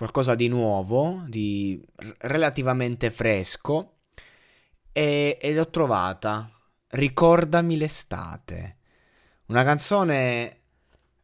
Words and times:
qualcosa 0.00 0.34
di 0.34 0.48
nuovo, 0.48 1.24
di 1.26 1.78
relativamente 2.20 3.10
fresco, 3.10 3.96
e, 4.92 5.36
ed 5.38 5.58
ho 5.58 5.68
trovata 5.68 6.50
Ricordami 6.88 7.76
l'estate. 7.76 8.76
Una 9.48 9.62
canzone 9.62 10.60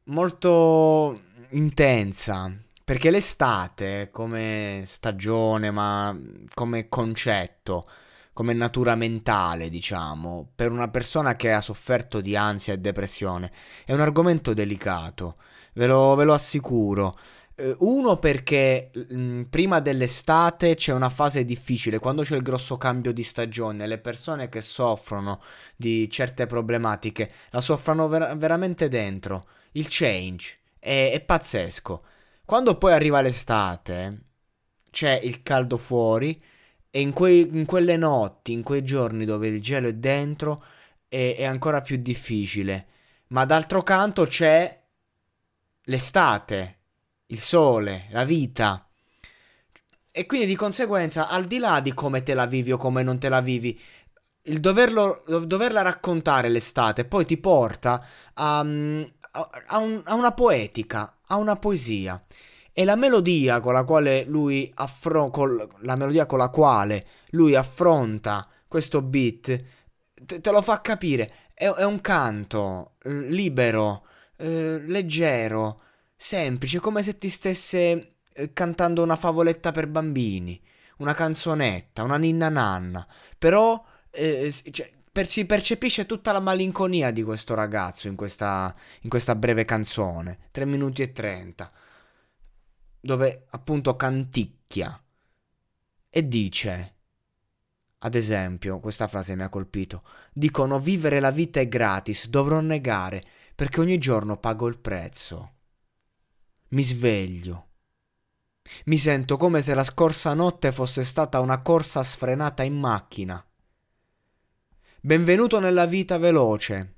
molto 0.04 1.22
intensa, 1.52 2.54
perché 2.84 3.10
l'estate 3.10 4.10
come 4.12 4.82
stagione, 4.84 5.70
ma 5.70 6.14
come 6.52 6.90
concetto, 6.90 7.88
come 8.34 8.52
natura 8.52 8.94
mentale, 8.94 9.70
diciamo, 9.70 10.50
per 10.54 10.70
una 10.70 10.88
persona 10.88 11.34
che 11.34 11.50
ha 11.50 11.62
sofferto 11.62 12.20
di 12.20 12.36
ansia 12.36 12.74
e 12.74 12.78
depressione, 12.78 13.50
è 13.86 13.94
un 13.94 14.00
argomento 14.00 14.52
delicato, 14.52 15.36
ve 15.72 15.86
lo, 15.86 16.14
ve 16.14 16.24
lo 16.24 16.34
assicuro. 16.34 17.16
Eh, 17.58 17.74
uno 17.78 18.18
perché 18.18 18.90
mh, 18.92 19.16
mm, 19.18 19.42
prima 19.44 19.80
dell'estate 19.80 20.74
c'è 20.74 20.92
una 20.92 21.08
fase 21.08 21.44
difficile, 21.44 21.98
quando 21.98 22.22
c'è 22.22 22.36
il 22.36 22.42
grosso 22.42 22.76
cambio 22.76 23.12
di 23.12 23.22
stagione, 23.22 23.86
le 23.86 23.98
persone 23.98 24.48
che 24.50 24.60
soffrono 24.60 25.40
di 25.74 26.08
certe 26.10 26.46
problematiche 26.46 27.30
la 27.50 27.60
soffrono 27.62 28.08
ver- 28.08 28.36
veramente 28.36 28.88
dentro. 28.88 29.46
Il 29.72 29.86
change 29.88 30.58
è, 30.78 31.10
è 31.12 31.20
pazzesco. 31.20 32.04
Quando 32.44 32.76
poi 32.76 32.92
arriva 32.92 33.20
l'estate, 33.22 34.20
c'è 34.90 35.18
il 35.22 35.42
caldo 35.42 35.78
fuori 35.78 36.40
e 36.90 37.00
in, 37.00 37.12
quei, 37.12 37.48
in, 37.52 37.64
quelle 37.66 37.96
notti, 37.96 38.52
in 38.52 38.62
quei 38.62 38.84
giorni 38.84 39.24
dove 39.24 39.48
il 39.48 39.60
gelo 39.62 39.88
è 39.88 39.94
dentro, 39.94 40.62
è, 41.08 41.34
è 41.38 41.44
ancora 41.44 41.80
più 41.82 41.96
difficile. 41.96 42.86
Ma 43.28 43.44
d'altro 43.44 43.82
canto 43.82 44.26
c'è 44.26 44.82
l'estate 45.84 46.76
il 47.26 47.40
sole, 47.40 48.06
la 48.10 48.24
vita. 48.24 48.88
E 50.12 50.26
quindi 50.26 50.46
di 50.46 50.56
conseguenza, 50.56 51.28
al 51.28 51.44
di 51.44 51.58
là 51.58 51.80
di 51.80 51.92
come 51.92 52.22
te 52.22 52.34
la 52.34 52.46
vivi 52.46 52.72
o 52.72 52.78
come 52.78 53.02
non 53.02 53.18
te 53.18 53.28
la 53.28 53.40
vivi, 53.40 53.78
il 54.48 54.60
doverlo, 54.60 55.22
doverla 55.44 55.82
raccontare 55.82 56.48
l'estate 56.48 57.04
poi 57.04 57.24
ti 57.26 57.36
porta 57.36 58.04
a, 58.34 58.58
a, 58.60 58.62
un, 59.78 60.02
a, 60.04 60.14
una 60.14 60.32
poetica, 60.32 61.18
a 61.26 61.36
una 61.36 61.56
poesia. 61.56 62.22
E 62.72 62.84
la 62.84 62.96
melodia 62.96 63.60
con 63.60 63.72
la 63.72 63.84
quale 63.84 64.24
lui 64.24 64.70
affronta, 64.74 65.42
la 65.80 65.96
melodia 65.96 66.26
con 66.26 66.38
la 66.38 66.50
quale 66.50 67.04
lui 67.30 67.54
affronta 67.54 68.46
questo 68.68 69.00
beat, 69.00 69.64
te, 70.24 70.40
te 70.40 70.50
lo 70.50 70.60
fa 70.60 70.80
capire. 70.80 71.32
È, 71.54 71.66
è 71.66 71.84
un 71.84 72.00
canto 72.02 72.92
eh, 73.02 73.10
libero, 73.12 74.06
eh, 74.36 74.78
leggero, 74.80 75.80
semplice, 76.16 76.80
come 76.80 77.02
se 77.02 77.18
ti 77.18 77.28
stesse 77.28 78.16
eh, 78.32 78.52
cantando 78.52 79.02
una 79.02 79.16
favoletta 79.16 79.70
per 79.72 79.86
bambini, 79.86 80.60
una 80.98 81.14
canzonetta, 81.14 82.02
una 82.02 82.16
ninna 82.16 82.48
nanna, 82.48 83.06
però 83.38 83.84
eh, 84.10 84.52
cioè, 84.70 84.90
per, 85.12 85.26
si 85.26 85.44
percepisce 85.44 86.06
tutta 86.06 86.32
la 86.32 86.40
malinconia 86.40 87.10
di 87.10 87.22
questo 87.22 87.54
ragazzo 87.54 88.08
in 88.08 88.16
questa, 88.16 88.74
in 89.02 89.10
questa 89.10 89.34
breve 89.34 89.64
canzone, 89.64 90.48
3 90.50 90.64
minuti 90.64 91.02
e 91.02 91.12
30, 91.12 91.70
dove 93.00 93.46
appunto 93.50 93.96
canticchia 93.96 95.00
e 96.08 96.28
dice... 96.28 96.92
Ad 98.00 98.14
esempio, 98.14 98.78
questa 98.78 99.08
frase 99.08 99.34
mi 99.34 99.42
ha 99.42 99.48
colpito. 99.48 100.04
Dicono 100.32 100.78
vivere 100.78 101.18
la 101.18 101.30
vita 101.30 101.60
è 101.60 101.66
gratis, 101.66 102.28
dovrò 102.28 102.60
negare, 102.60 103.24
perché 103.54 103.80
ogni 103.80 103.98
giorno 103.98 104.36
pago 104.36 104.68
il 104.68 104.78
prezzo. 104.78 105.55
Mi 106.68 106.82
sveglio. 106.82 107.68
Mi 108.86 108.98
sento 108.98 109.36
come 109.36 109.62
se 109.62 109.72
la 109.74 109.84
scorsa 109.84 110.34
notte 110.34 110.72
fosse 110.72 111.04
stata 111.04 111.38
una 111.38 111.62
corsa 111.62 112.02
sfrenata 112.02 112.64
in 112.64 112.76
macchina. 112.76 113.44
Benvenuto 115.00 115.60
nella 115.60 115.86
vita 115.86 116.18
veloce. 116.18 116.94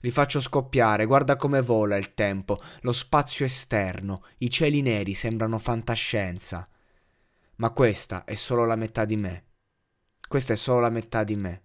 Li 0.00 0.12
faccio 0.12 0.40
scoppiare, 0.40 1.04
guarda 1.04 1.34
come 1.34 1.62
vola 1.62 1.96
il 1.96 2.14
tempo, 2.14 2.60
lo 2.82 2.92
spazio 2.92 3.44
esterno, 3.44 4.24
i 4.38 4.50
cieli 4.50 4.82
neri 4.82 5.14
sembrano 5.14 5.58
fantascienza. 5.58 6.64
Ma 7.56 7.70
questa 7.70 8.22
è 8.22 8.36
solo 8.36 8.64
la 8.64 8.76
metà 8.76 9.04
di 9.04 9.16
me. 9.16 9.46
Questa 10.28 10.52
è 10.52 10.56
solo 10.56 10.78
la 10.78 10.90
metà 10.90 11.24
di 11.24 11.34
me. 11.34 11.64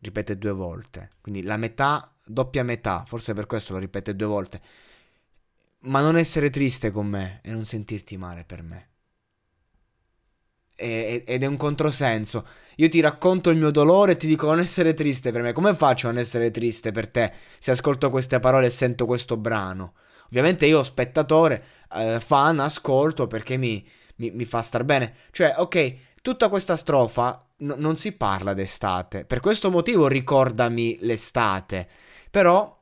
Ripete 0.00 0.36
due 0.36 0.52
volte. 0.52 1.10
Quindi 1.20 1.44
la 1.44 1.56
metà, 1.56 2.12
doppia 2.24 2.64
metà, 2.64 3.04
forse 3.06 3.34
per 3.34 3.46
questo 3.46 3.74
lo 3.74 3.78
ripete 3.78 4.16
due 4.16 4.26
volte 4.26 4.62
ma 5.80 6.00
non 6.00 6.16
essere 6.16 6.50
triste 6.50 6.90
con 6.90 7.06
me 7.06 7.40
e 7.42 7.50
non 7.50 7.64
sentirti 7.64 8.16
male 8.16 8.44
per 8.44 8.62
me. 8.62 8.88
E, 10.80 11.22
ed 11.26 11.42
è 11.42 11.46
un 11.46 11.56
controsenso. 11.56 12.46
Io 12.76 12.88
ti 12.88 13.00
racconto 13.00 13.50
il 13.50 13.56
mio 13.58 13.70
dolore 13.70 14.12
e 14.12 14.16
ti 14.16 14.26
dico 14.28 14.46
non 14.46 14.60
essere 14.60 14.94
triste 14.94 15.32
per 15.32 15.42
me. 15.42 15.52
Come 15.52 15.74
faccio 15.74 16.08
a 16.08 16.12
non 16.12 16.20
essere 16.20 16.50
triste 16.50 16.92
per 16.92 17.08
te 17.08 17.32
se 17.58 17.70
ascolto 17.72 18.10
queste 18.10 18.38
parole 18.38 18.66
e 18.66 18.70
sento 18.70 19.04
questo 19.06 19.36
brano? 19.36 19.94
Ovviamente 20.26 20.66
io, 20.66 20.82
spettatore, 20.84 21.64
eh, 21.94 22.20
fan, 22.20 22.60
ascolto 22.60 23.26
perché 23.26 23.56
mi, 23.56 23.86
mi, 24.16 24.30
mi, 24.30 24.44
fa 24.44 24.62
star 24.62 24.84
bene. 24.84 25.14
Cioè, 25.30 25.54
ok, 25.56 25.98
tutta 26.22 26.48
questa 26.48 26.76
strofa 26.76 27.38
n- 27.58 27.74
non 27.78 27.96
si 27.96 28.12
parla 28.12 28.52
d'estate. 28.52 29.24
Per 29.24 29.40
questo 29.40 29.70
motivo 29.70 30.06
ricordami 30.06 30.98
l'estate. 31.00 31.88
Però, 32.30 32.76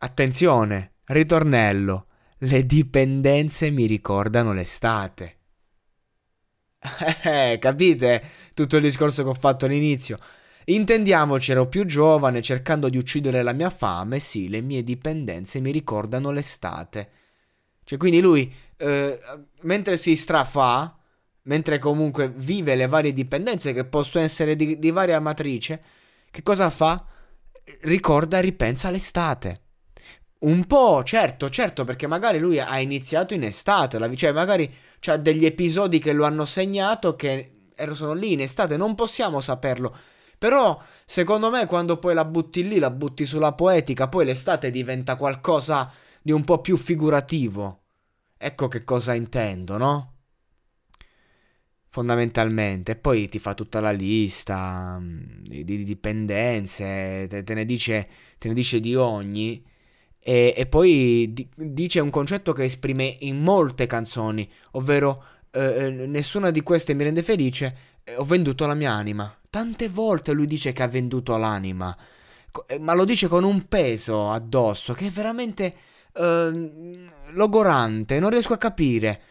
attenzione, 0.00 0.91
Ritornello. 1.04 2.06
Le 2.38 2.64
dipendenze 2.64 3.70
mi 3.70 3.86
ricordano 3.86 4.52
l'estate. 4.52 5.36
Eh, 7.24 7.58
capite 7.60 8.22
tutto 8.54 8.76
il 8.76 8.82
discorso 8.82 9.22
che 9.22 9.28
ho 9.28 9.34
fatto 9.34 9.66
all'inizio? 9.66 10.18
Intendiamoci, 10.64 11.52
ero 11.52 11.68
più 11.68 11.84
giovane, 11.84 12.42
cercando 12.42 12.88
di 12.88 12.96
uccidere 12.96 13.42
la 13.42 13.52
mia 13.52 13.70
fame, 13.70 14.20
sì, 14.20 14.48
le 14.48 14.60
mie 14.60 14.82
dipendenze 14.82 15.60
mi 15.60 15.70
ricordano 15.70 16.30
l'estate. 16.30 17.10
Cioè, 17.84 17.98
quindi 17.98 18.20
lui, 18.20 18.52
eh, 18.76 19.18
mentre 19.62 19.96
si 19.96 20.14
strafà, 20.16 20.96
mentre 21.42 21.78
comunque 21.78 22.28
vive 22.28 22.74
le 22.76 22.86
varie 22.86 23.12
dipendenze 23.12 23.72
che 23.72 23.84
possono 23.84 24.24
essere 24.24 24.56
di, 24.56 24.78
di 24.78 24.90
varia 24.90 25.20
matrice, 25.20 25.82
che 26.30 26.42
cosa 26.42 26.70
fa? 26.70 27.04
Ricorda 27.82 28.38
e 28.38 28.42
ripensa 28.42 28.90
l'estate 28.90 29.61
Un 30.42 30.66
po', 30.66 31.02
certo, 31.04 31.48
certo, 31.48 31.84
perché 31.84 32.06
magari 32.06 32.38
lui 32.38 32.58
ha 32.58 32.78
iniziato 32.80 33.34
in 33.34 33.44
estate, 33.44 33.98
la, 33.98 34.12
cioè 34.14 34.32
magari 34.32 34.72
c'ha 34.98 35.16
degli 35.16 35.44
episodi 35.44 35.98
che 36.00 36.12
lo 36.12 36.24
hanno 36.24 36.44
segnato 36.44 37.14
che 37.14 37.68
sono 37.92 38.12
lì 38.12 38.32
in 38.32 38.40
estate, 38.40 38.76
non 38.76 38.94
possiamo 38.94 39.40
saperlo. 39.40 39.96
Però, 40.38 40.80
secondo 41.04 41.50
me, 41.50 41.66
quando 41.66 41.98
poi 41.98 42.14
la 42.14 42.24
butti 42.24 42.66
lì, 42.66 42.78
la 42.80 42.90
butti 42.90 43.24
sulla 43.24 43.52
poetica, 43.52 44.08
poi 44.08 44.24
l'estate 44.24 44.70
diventa 44.70 45.14
qualcosa 45.16 45.90
di 46.20 46.32
un 46.32 46.42
po' 46.44 46.60
più 46.60 46.76
figurativo. 46.76 47.82
Ecco 48.36 48.66
che 48.66 48.82
cosa 48.82 49.14
intendo, 49.14 49.76
no? 49.76 50.12
fondamentalmente. 51.92 52.96
Poi 52.96 53.28
ti 53.28 53.38
fa 53.38 53.54
tutta 53.54 53.80
la 53.80 53.92
lista 53.92 54.98
mm, 54.98 55.42
di, 55.42 55.62
di 55.64 55.84
dipendenze, 55.84 57.26
te, 57.28 57.42
te, 57.44 57.54
ne 57.54 57.64
dice, 57.66 58.08
te, 58.38 58.48
ne 58.48 58.54
dice, 58.54 58.80
di 58.80 58.94
ogni. 58.96 59.62
E, 60.24 60.54
e 60.56 60.66
poi 60.66 61.32
di, 61.32 61.48
dice 61.56 62.00
un 62.00 62.10
concetto 62.10 62.52
che 62.52 62.64
esprime 62.64 63.16
in 63.20 63.42
molte 63.42 63.86
canzoni, 63.86 64.48
ovvero 64.72 65.24
eh, 65.50 65.86
eh 65.86 65.90
nessuna 65.90 66.50
di 66.50 66.62
queste 66.62 66.94
mi 66.94 67.04
rende 67.04 67.22
felice, 67.22 67.76
eh, 68.04 68.16
ho 68.16 68.24
venduto 68.24 68.66
la 68.66 68.74
mia 68.74 68.92
anima. 68.92 69.34
Tante 69.50 69.88
volte 69.88 70.32
lui 70.32 70.46
dice 70.46 70.72
che 70.72 70.82
ha 70.82 70.88
venduto 70.88 71.36
l'anima, 71.36 71.96
eh, 72.66 72.78
ma 72.78 72.94
lo 72.94 73.04
dice 73.04 73.28
con 73.28 73.44
un 73.44 73.66
peso 73.66 74.30
addosso 74.30 74.92
che 74.92 75.06
è 75.06 75.10
veramente 75.10 75.74
eh, 76.14 77.06
logorante, 77.30 78.20
non 78.20 78.30
riesco 78.30 78.52
a 78.52 78.58
capire. 78.58 79.22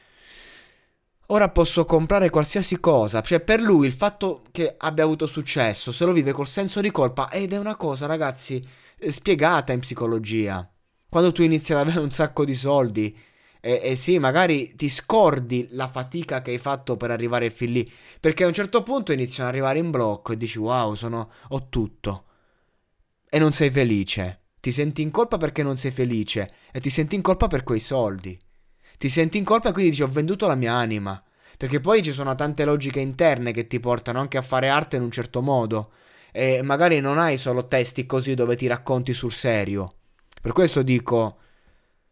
Ora 1.27 1.49
posso 1.49 1.85
comprare 1.85 2.29
qualsiasi 2.29 2.77
cosa. 2.79 3.21
Cioè, 3.21 3.39
per 3.39 3.61
lui 3.61 3.87
il 3.87 3.94
fatto 3.94 4.44
che 4.51 4.75
abbia 4.77 5.05
avuto 5.05 5.25
successo 5.27 5.91
se 5.91 6.05
lo 6.05 6.11
vive 6.11 6.33
col 6.33 6.47
senso 6.47 6.81
di 6.81 6.91
colpa 6.91 7.29
ed 7.29 7.53
è 7.53 7.57
una 7.57 7.77
cosa, 7.77 8.05
ragazzi, 8.05 8.65
eh, 8.97 9.11
spiegata 9.11 9.71
in 9.71 9.79
psicologia. 9.79 10.69
Quando 11.11 11.33
tu 11.33 11.43
inizi 11.43 11.73
ad 11.73 11.79
avere 11.79 11.99
un 11.99 12.11
sacco 12.11 12.45
di 12.45 12.55
soldi, 12.55 13.13
e, 13.59 13.81
e, 13.83 13.95
sì, 13.97 14.17
magari 14.17 14.75
ti 14.75 14.87
scordi 14.87 15.67
la 15.71 15.89
fatica 15.89 16.41
che 16.41 16.51
hai 16.51 16.57
fatto 16.57 16.95
per 16.95 17.11
arrivare 17.11 17.49
fin 17.49 17.73
lì. 17.73 17.91
Perché 18.19 18.45
a 18.45 18.47
un 18.47 18.53
certo 18.53 18.81
punto 18.81 19.11
iniziano 19.11 19.49
ad 19.49 19.55
arrivare 19.55 19.79
in 19.79 19.91
blocco 19.91 20.31
e 20.31 20.37
dici: 20.37 20.57
Wow, 20.57 20.93
sono, 20.93 21.31
ho 21.49 21.67
tutto. 21.67 22.23
E 23.29 23.39
non 23.39 23.51
sei 23.51 23.69
felice. 23.69 24.39
Ti 24.61 24.71
senti 24.71 25.01
in 25.01 25.11
colpa 25.11 25.35
perché 25.35 25.63
non 25.63 25.75
sei 25.75 25.91
felice. 25.91 26.51
E 26.71 26.79
ti 26.79 26.89
senti 26.89 27.15
in 27.15 27.21
colpa 27.21 27.47
per 27.47 27.63
quei 27.63 27.79
soldi 27.79 28.39
ti 29.01 29.09
senti 29.09 29.39
in 29.39 29.43
colpa 29.43 29.69
e 29.69 29.71
quindi 29.71 29.89
dici 29.89 30.03
ho 30.03 30.07
venduto 30.07 30.45
la 30.45 30.53
mia 30.53 30.73
anima. 30.73 31.19
Perché 31.57 31.79
poi 31.79 32.03
ci 32.03 32.11
sono 32.11 32.35
tante 32.35 32.65
logiche 32.65 32.99
interne 32.99 33.51
che 33.51 33.65
ti 33.65 33.79
portano 33.79 34.19
anche 34.19 34.37
a 34.37 34.43
fare 34.43 34.69
arte 34.69 34.97
in 34.97 35.01
un 35.01 35.09
certo 35.09 35.41
modo. 35.41 35.93
E 36.31 36.61
magari 36.61 36.99
non 36.99 37.17
hai 37.17 37.37
solo 37.37 37.67
testi 37.67 38.05
così 38.05 38.35
dove 38.35 38.55
ti 38.55 38.67
racconti 38.67 39.11
sul 39.13 39.31
serio. 39.31 40.00
Per 40.41 40.51
questo 40.53 40.81
dico, 40.81 41.38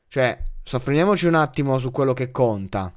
cioè, 0.08 0.42
soffermiamoci 0.64 1.26
un 1.26 1.34
attimo 1.34 1.80
su 1.80 1.90
quello 1.92 2.14
che 2.14 2.32
conta. 2.32 2.94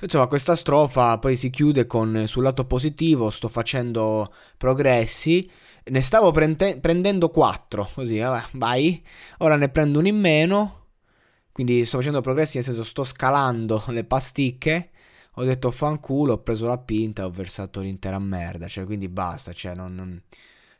Insomma, 0.00 0.26
questa 0.26 0.56
strofa 0.56 1.18
poi 1.18 1.36
si 1.36 1.50
chiude 1.50 1.86
con 1.86 2.24
sul 2.26 2.42
lato 2.42 2.66
positivo, 2.66 3.30
sto 3.30 3.48
facendo 3.48 4.32
progressi. 4.56 5.50
Ne 5.84 6.00
stavo 6.00 6.30
prende- 6.30 6.80
prendendo 6.80 7.28
quattro, 7.30 7.90
così, 7.94 8.18
vabbè, 8.18 8.48
vai. 8.52 9.02
Ora 9.38 9.56
ne 9.56 9.68
prendo 9.68 9.98
uno 9.98 10.08
in 10.08 10.18
meno, 10.18 10.86
quindi 11.52 11.84
sto 11.84 11.98
facendo 11.98 12.20
progressi, 12.20 12.56
nel 12.56 12.66
senso 12.66 12.84
sto 12.84 13.04
scalando 13.04 13.84
le 13.88 14.04
pasticche. 14.04 14.90
Ho 15.36 15.44
detto 15.44 15.70
fanculo, 15.70 16.34
ho 16.34 16.42
preso 16.42 16.66
la 16.66 16.78
pinta, 16.78 17.24
ho 17.24 17.30
versato 17.30 17.80
l'intera 17.80 18.18
merda. 18.18 18.66
Cioè, 18.66 18.84
quindi 18.84 19.08
basta. 19.08 19.52
Cioè, 19.52 19.74
non, 19.74 19.94
non 19.94 20.22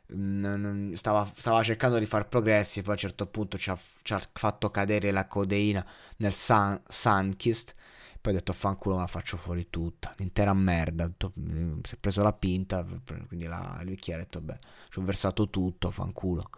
stava, 0.07 1.29
stava, 1.35 1.63
cercando 1.63 1.97
di 1.97 2.05
fare 2.05 2.25
progressi. 2.25 2.81
Poi 2.81 2.91
a 2.91 2.93
un 2.93 2.99
certo 2.99 3.27
punto 3.27 3.57
ci 3.57 3.69
ha, 3.69 3.77
ci 4.01 4.13
ha 4.13 4.21
fatto 4.33 4.69
cadere 4.69 5.11
la 5.11 5.27
codeina 5.27 5.85
nel 6.17 6.33
sun, 6.33 6.81
Sunkist. 6.87 7.73
Poi 8.21 8.33
ho 8.33 8.37
detto 8.37 8.53
fanculo, 8.53 8.97
la 8.97 9.07
faccio 9.07 9.37
fuori 9.37 9.69
tutta. 9.69 10.13
L'intera 10.17 10.53
merda. 10.53 11.11
Si 11.17 11.93
è 11.93 11.97
preso 11.99 12.23
la 12.23 12.33
pinta. 12.33 12.85
Quindi 13.27 13.45
la, 13.45 13.77
il 13.81 13.89
bicchiere 13.89 14.21
ha 14.21 14.23
detto, 14.23 14.41
beh, 14.41 14.59
ci 14.89 14.99
ho 14.99 15.01
versato 15.03 15.49
tutto, 15.49 15.91
fanculo. 15.91 16.49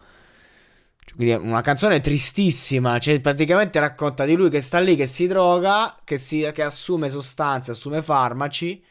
Quindi 1.16 1.34
è 1.34 1.38
una 1.38 1.62
canzone 1.62 2.02
tristissima, 2.02 3.00
cioè 3.00 3.22
praticamente 3.22 3.80
racconta 3.80 4.26
di 4.26 4.36
lui 4.36 4.50
che 4.50 4.60
sta 4.62 4.80
lì, 4.80 4.96
che 4.96 5.06
si 5.06 5.26
droga, 5.26 5.98
che, 6.04 6.18
si, 6.18 6.50
che 6.54 6.64
assume 6.64 7.10
sostanze, 7.10 7.72
assume 7.72 8.02
farmaci 8.02 8.84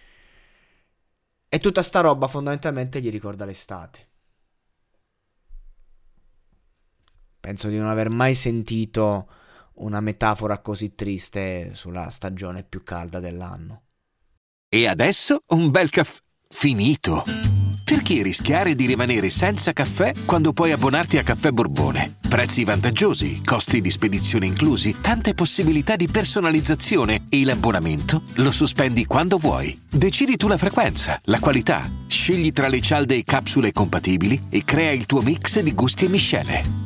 e 1.49 1.59
tutta 1.59 1.83
sta 1.83 2.01
roba 2.01 2.27
fondamentalmente 2.27 3.01
gli 3.01 3.11
ricorda 3.11 3.45
l'estate. 3.45 4.06
Penso 7.47 7.69
di 7.69 7.77
non 7.77 7.87
aver 7.87 8.11
mai 8.11 8.35
sentito 8.35 9.29
una 9.75 10.01
metafora 10.01 10.59
così 10.59 10.97
triste 10.97 11.71
sulla 11.75 12.11
stagione 12.11 12.65
più 12.65 12.83
calda 12.83 13.21
dell'anno. 13.21 13.83
E 14.69 14.89
adesso 14.89 15.43
un 15.51 15.71
bel 15.71 15.89
caffè 15.89 16.19
finito. 16.49 17.23
Perché 17.85 18.21
rischiare 18.25 18.75
di 18.75 18.87
rimanere 18.87 19.31
senza 19.31 19.73
caffè 19.73 20.13
quando 20.25 20.53
puoi 20.53 20.73
abbonarti 20.73 21.19
a 21.19 21.23
Caffè 21.23 21.53
Borbone? 21.53 22.17
Prezzi 22.29 22.65
vantaggiosi, 22.65 23.43
costi 23.45 23.81
di 23.81 23.93
spedizione 23.93 24.47
inclusi, 24.47 24.97
tante 25.01 25.35
possibilità 25.35 25.95
di 25.95 26.09
personalizzazione 26.09 27.27
e 27.29 27.45
l'abbonamento 27.45 28.23
lo 28.39 28.51
sospendi 28.51 29.05
quando 29.05 29.39
vuoi. 29.39 29.83
Decidi 29.89 30.37
tu 30.37 30.49
la 30.49 30.59
frequenza, 30.59 31.21
la 31.27 31.39
qualità, 31.39 31.89
scegli 32.09 32.53
tra 32.53 32.67
le 32.67 32.81
cialde 32.81 33.15
e 33.15 33.23
capsule 33.23 33.71
compatibili 33.71 34.47
e 34.49 34.65
crea 34.65 34.91
il 34.91 35.07
tuo 35.07 35.23
mix 35.23 35.61
di 35.61 35.75
gusti 35.75 36.07
e 36.07 36.09
miscele. 36.09 36.86